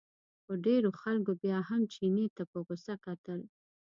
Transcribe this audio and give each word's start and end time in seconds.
خو 0.43 0.51
ډېرو 0.65 0.89
خلکو 1.01 1.31
بیا 1.43 1.57
هم 1.69 1.81
چیني 1.93 2.25
ته 2.35 2.43
په 2.51 2.57
غوسه 2.65 2.93
کتل. 3.05 3.39